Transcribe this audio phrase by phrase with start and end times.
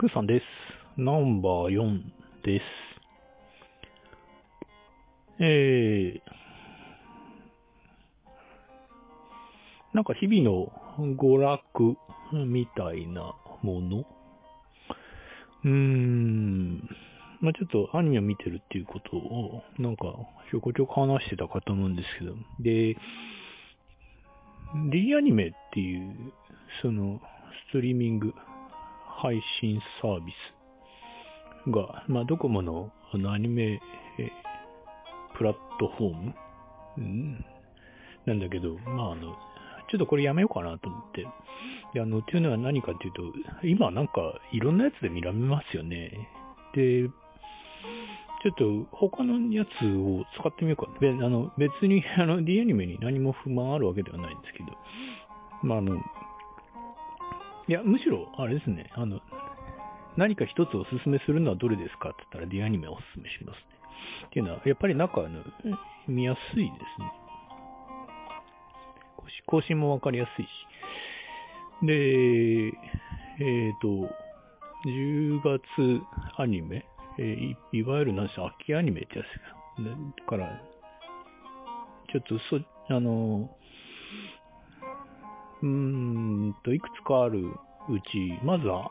[0.00, 0.44] クーさんです。
[0.96, 2.00] ナンバー4
[2.42, 2.64] です。
[5.38, 6.20] えー、
[9.92, 10.72] なんか日々の
[11.18, 11.98] 娯楽
[12.46, 14.06] みたいなもの？
[15.64, 16.78] うーん、
[17.42, 20.04] まあちょっとアニメを見てるっていうことを、なんか
[20.50, 22.96] ちょこちょこ話してたかと思うんですけど、で、
[24.90, 26.32] D アニメっていう、
[26.80, 27.20] その、
[27.68, 28.32] ストリーミング
[29.22, 30.32] 配信サービ
[31.66, 33.80] スが、まあ、ドコモのあのアニメ、
[35.36, 36.34] プラットフォーム、
[36.98, 37.44] うん、
[38.26, 39.36] なんだけど、まあ、あの、
[39.90, 41.26] ちょっとこれやめようかなと思って。
[41.94, 43.22] で、あの、っていうのは何かっていうと、
[43.66, 46.28] 今なんかいろんなやつで見られますよね。
[46.74, 47.08] で、
[48.42, 50.88] ちょっと他のやつを使ってみようか。
[51.00, 54.68] で、あの、別に、あの、D アニメに何も不満あるわけではないんですけど、
[55.62, 56.00] まあ、あの、
[57.70, 59.20] いや、むしろ、あれですね、あの、
[60.16, 63.62] 何か一つおすすめするのはどれですかって言ったら D アニメをおすすめしますね。
[64.26, 65.44] っていうのは、やっぱりなんか、あの、
[66.08, 67.12] 見やすいですね。
[69.46, 70.48] 更新もわかりやすいし。
[71.86, 71.94] で、
[72.66, 73.88] えっ、と、
[74.88, 76.02] 10月
[76.38, 76.84] アニメ、
[77.18, 79.90] えーいわゆるなんでしょう、秋アニメってやつが。
[79.90, 80.60] だから、
[82.10, 82.60] ちょっとそ、
[82.92, 83.48] あの、
[85.62, 88.90] うーんと、いくつかあるうち、まずは、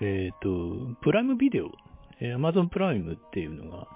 [0.00, 1.70] えっ、と、プライムビデオ、
[2.20, 3.88] えー Amazon プライムっていうのが、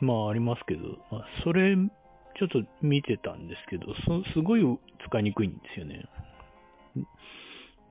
[0.00, 3.86] まあありますけど、まあ、それ、ちょっと見てたんですけど、
[4.32, 6.04] すごい使いにくいんですよね。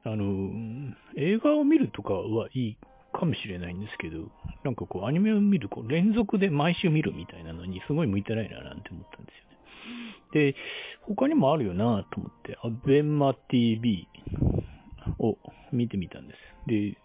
[0.04, 2.78] あの、映画を見るとかはいい
[3.12, 4.30] かもしれないんですけど、
[4.64, 10.54] なんかこうアニメを見る、こう連続で毎週見るみたいなのにすごい向いてないななんて思ったんですよね。
[10.54, 10.56] で、
[11.08, 14.08] 他にもあるよなと思って、アベンマ TV
[15.20, 15.38] を
[15.72, 16.38] 見てみたんです。
[16.68, 16.98] で、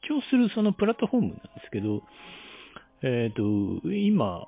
[0.00, 2.02] 視聴するそのプラットフォームなんですけど、
[3.02, 3.42] えっ、と、
[3.88, 4.46] 今、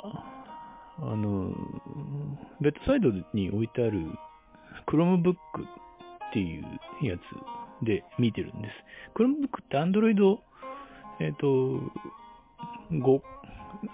[0.98, 1.52] あの、
[2.60, 4.06] ベッドサイドに置いてある
[4.86, 5.36] Chromebook っ
[6.32, 6.64] ていう
[7.02, 7.16] や
[7.82, 8.74] つで見てるんです。
[9.14, 10.38] Chromebook って Android、
[11.20, 11.46] えっ、と、
[12.90, 13.20] 5、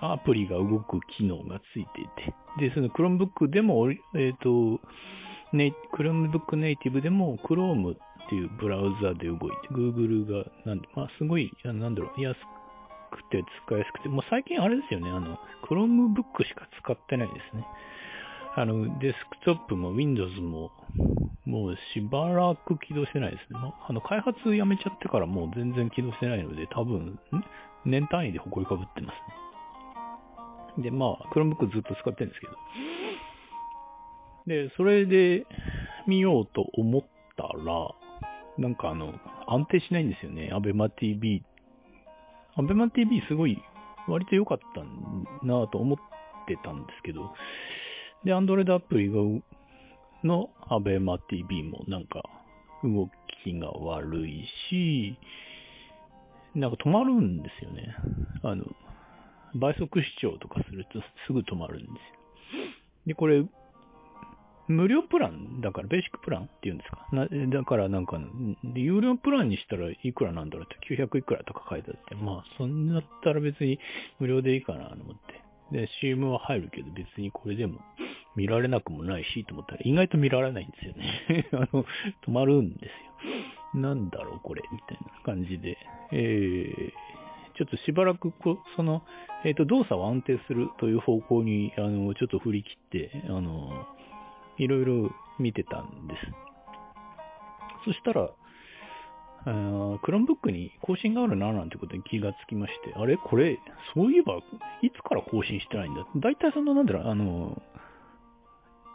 [0.01, 4.81] アプリが動く機能がついていて、で、その Chromebook でも、えっ、と、
[5.53, 7.97] ね、Chromebook ネイティブでも Chrome っ
[8.29, 12.37] ていうブラウザで動いて、Google が、なん、まあ、すごい、なんだろう、安
[13.11, 17.67] くて使いやすくて、もう最近あれですよね、あの、Chromebook しか使ってないですね。
[18.57, 20.71] あの、デスクトップも Windows も、
[21.45, 23.59] もうしばらく起動してないですね。
[23.59, 27.19] まあの、開発やめちゃってからもう全然起動してないので、多分、
[27.85, 29.50] 年単位で埃かぶってますね。
[30.83, 32.53] で、まあ、Chromebook ずっと使ってるんですけど。
[34.47, 35.47] で、それで
[36.07, 37.03] 見ようと思っ
[37.37, 37.91] たら、
[38.59, 39.15] なんかあの、
[39.47, 40.51] 安定しないんですよね。
[40.53, 41.43] アベマ TV。
[42.57, 43.63] アベマ TV すごい、
[44.09, 45.99] 割と良かったなぁと思っ
[46.47, 47.33] てたんですけど、
[48.25, 49.15] で、Android アプリが、
[50.25, 52.23] のアベマ TV もなんか、
[52.83, 53.11] 動
[53.45, 55.17] きが悪いし、
[56.55, 57.97] なんか止まるんですよね。
[58.43, 58.65] あの、
[59.55, 61.97] 倍速視聴とかするとすぐ止まるんですよ。
[63.07, 63.45] で、これ、
[64.69, 67.09] 無料プランだから、ベーシックプランって言うんですか？
[67.13, 68.21] なだからなんか、
[68.75, 73.81] 有料プランにしたらいくらなんだろうって、900いくらとか書いてあって、まあ、そんなったら別に
[74.21, 75.41] 無料でいいかなと思って。
[75.73, 77.81] で、CM は入るけど別にこれでも
[78.37, 81.49] 見られなくもないしと思ったら意外と見られないんですよね。
[81.53, 81.85] あの、
[82.27, 82.83] 止まるんです
[83.77, 83.81] よ。
[83.81, 85.79] なんだろうこれみたいな感じで。
[86.13, 86.93] え、
[87.61, 89.03] ちょっとしばらくこ、その、
[89.45, 93.87] えっ、と、動作を安定するという方向に、あの、ちょっと振り切って、あの、
[94.57, 96.21] いろいろ見てたんです。
[97.85, 98.31] そしたら、
[99.45, 103.19] あー Chromebook に更新があるななんてことに気がつきまして、あれ？
[103.19, 103.59] これ、
[103.95, 104.39] そういえば、
[104.81, 106.07] いつから更新してないんだ？
[106.17, 107.61] だいたいその、なんだろう、あの、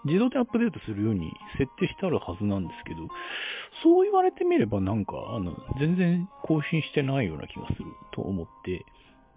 [0.06, 3.08] 自動でアップデートするように設定してあるはずなんですけど、
[3.84, 8.86] そう言われてみればなんか、あの、全然更新してないような気がすると思って、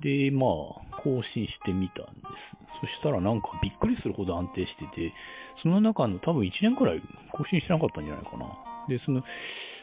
[0.01, 2.79] で、まあ、更新してみたんです。
[2.81, 5.13] そしたらなんかびっくりするほど安定してて、
[5.63, 7.03] その中の多分1年くらい
[7.33, 8.47] 更新してなかったんじゃないかな。
[8.89, 9.23] で、その、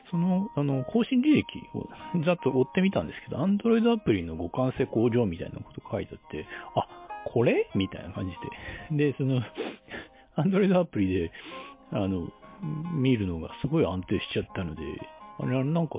[0.10, 1.44] その、あの、更新履歴
[1.74, 1.90] を
[2.24, 6.88] ざっと追ってみたんですけど、Android アプリの互換性向上みたいなこと書いてあって、あ、
[7.26, 7.70] これ？
[7.76, 8.32] みたいな感じ
[8.96, 9.12] で。
[9.12, 9.42] で、その、
[10.38, 11.32] Android アプリで、
[11.92, 12.30] あの、
[12.62, 14.82] 見るのがすごい安定しちゃったので、
[15.40, 15.98] あれ、なんか、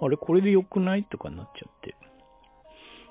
[0.00, 1.96] あれ、これで良くないとかなっちゃって。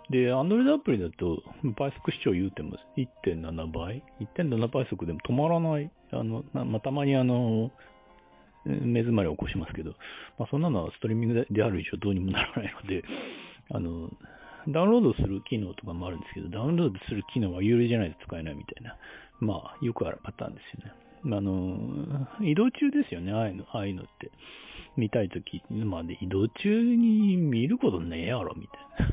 [0.09, 1.43] で、Android アプリだと、
[1.77, 5.91] 倍速視聴言うても1.7倍 ?1.7 倍速でも止まらない。
[6.11, 7.71] あの、まあ、たまにあの、
[8.65, 9.91] 目詰まりを起こしますけど、
[10.37, 13.03] まあ、そんなのはストリーミングである以上どうにもならないので、
[13.69, 14.09] あの、
[14.69, 18.97] ダウンロードする機能とかもあるんですけど、ダウンロードする機能は有料じゃないと使えないみたいな、
[19.39, 21.06] まあ、よくあるパターンですよね。
[21.29, 24.31] あの、移動中ですよね、ああいうの、ああいうのって。
[24.97, 29.07] 見たいとき、まで、移動中に見ることねえやろ、みたい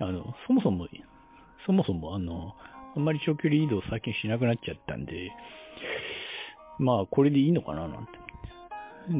[0.00, 0.08] な。
[0.08, 0.88] あの、そもそも、
[1.66, 2.54] そもそも、あの、
[2.96, 5.30] あんまり長距離移動最近しなくなっちゃったんで、
[6.78, 8.12] まあ、これでいいのかな、なんて。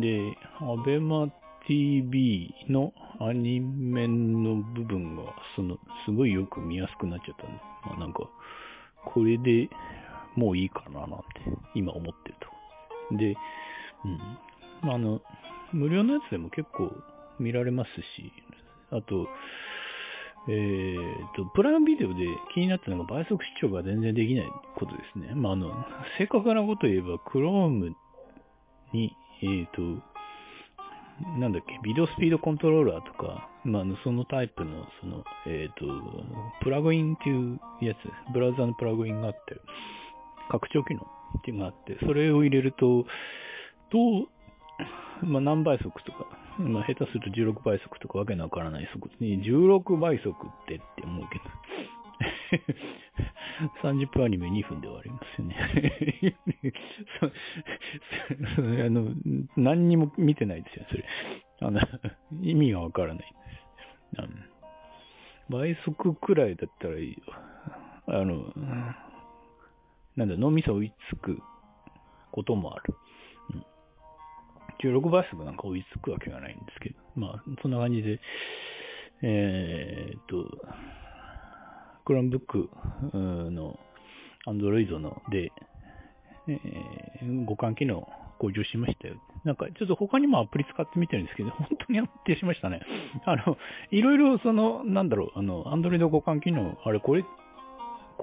[0.01, 1.29] で、アベマ
[1.67, 8.29] TV のアニメの部分が、その、すごいよく見やすくなっちゃったんで、まあなんか、
[9.05, 9.69] これで
[10.37, 11.17] もういいかななんて、
[11.75, 12.35] 今思ってる
[13.11, 13.17] と。
[13.17, 13.37] で、
[14.05, 14.91] うん。
[14.91, 15.21] あの、
[15.73, 16.91] 無料のやつでも結構
[17.39, 18.33] 見られますし、
[18.91, 19.29] あと、
[20.49, 22.25] えー、と、プライムビデオで
[22.55, 24.47] 気になったのが倍速視聴が全然できない
[24.77, 25.35] ことですね。
[25.35, 25.71] まあ、あの、
[26.19, 27.93] 正確なこと言えば、Chrome
[28.93, 30.03] に、えー、と、
[31.39, 35.85] なんだっけ、ビデオスピードコントローラーとか、まあ、そのタイプの、その、えっ、ー、と、
[36.63, 37.99] プラグインっていうやつ、
[38.33, 39.61] ブラウザのプラグインがあって、
[40.51, 41.03] 拡張機能
[41.39, 43.07] っていうのがあって、それを入れると、
[43.91, 44.29] どう、
[45.23, 46.27] まあ、何倍速とか、
[46.59, 50.35] まあ、下手すると16倍速とかわけのわからない速度に、16倍速っ
[50.67, 51.45] てって思うけど、
[53.89, 55.57] 30分アニメ2分で終わりますよね
[58.87, 59.13] あの、
[59.57, 61.05] 何にも見てないですよね、それ。
[61.63, 61.81] あの、
[62.43, 63.35] 意味がわからない
[65.51, 67.17] 倍速くらいだったらいいよ。
[68.07, 68.53] あの、
[70.17, 71.39] なんだ、脳みそ追いつく
[72.33, 72.95] こともある。
[73.55, 73.65] うん
[74.83, 78.19] 16倍速なんか追いつくわけがないんですけど、まあ、そんな感じで、
[79.23, 80.47] えー、っと、
[82.07, 82.71] クランブック
[83.13, 83.79] の
[84.47, 85.53] Android ので、
[86.49, 88.09] えー、互換機能
[88.39, 89.17] 向上しましたよ。
[89.45, 92.81] なんか、ちょっと他にもアプリ使ってみてるんですけど、本当に安定しましたね。
[93.27, 93.59] あの、
[93.91, 97.25] いろいろその、なんだろう、あの、Android 互換機能、あれ、これ、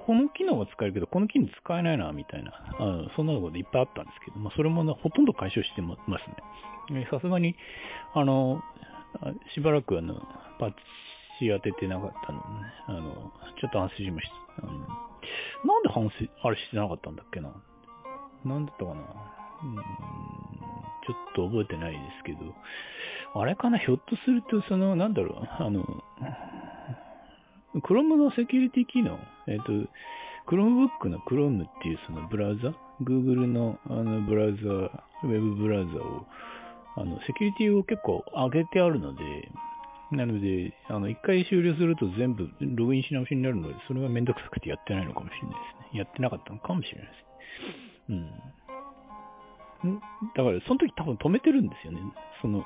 [0.06, 6.10] この機能は使えるけど、この機能使えないな、みたいな、あのそんなこといっぱいあったんですけど、まあ、それも、ね、ほとんど解消してます
[6.90, 7.06] ね。
[7.10, 7.56] さすがに、
[8.14, 8.62] あの、
[9.54, 10.14] しばらくあの、
[10.58, 10.70] パッ
[11.38, 12.44] チ当ててなかったの、ね、
[12.86, 14.66] あの、ちょっと反省しました。
[14.66, 17.50] なんで反省、あれしてなかったんだっけな。
[18.44, 19.00] なんだったかな。
[19.60, 22.38] うん、ちょっと覚えてないですけど、
[23.34, 25.84] あれかな、ひょっとすると、その、なんだろう、あの、
[27.76, 29.90] Chrome のセキュリティ機能、えっ、ー、と、
[30.48, 32.72] Chromebook の Chrome っていうそのブラウザ、
[33.02, 34.68] Google のあのブラウザ、
[35.24, 36.26] ウェブブラウザを、
[36.96, 39.22] あの、セキュリティを結構上げてあるので、
[40.10, 45.56] なので、あの、一回終了すると全部ログインし直しになるので、それがめんどくさくてやってないのかもしれないで
[45.90, 45.98] すね。
[45.98, 47.28] やってなかったのかもしれないです。
[48.08, 48.12] う
[49.88, 50.00] んん。
[50.34, 52.00] だから、その時多分止めてるんですよね。
[52.40, 52.64] その、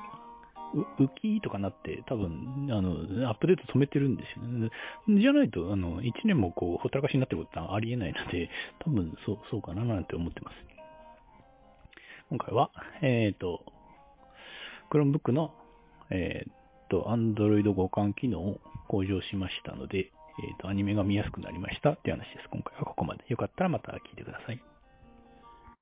[0.73, 4.69] 浮きとかなって、多分、あの、アップデート止めてるんですよね。
[5.21, 8.49] じゃないと、あの、1年もこう、ほったらかしになってることはありえないので、
[8.79, 10.55] 多分、そう、そうかななんて思ってます。
[12.29, 12.71] 今回は、
[13.01, 13.63] えっ、ー、と、
[14.91, 15.53] Chromebook の、
[16.09, 22.49] えっ、ー、と、Android 互換機能を向上しましたので、えっ、ー、と、アニメが見やすくなりましたっていう話です。
[22.49, 23.23] 今回はここまで。
[23.27, 24.72] よかったらまた聞いてください。